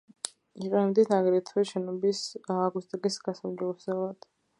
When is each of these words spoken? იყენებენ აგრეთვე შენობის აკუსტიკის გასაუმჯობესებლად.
იყენებენ 0.67 1.11
აგრეთვე 1.17 1.65
შენობის 1.71 2.21
აკუსტიკის 2.55 3.19
გასაუმჯობესებლად. 3.29 4.27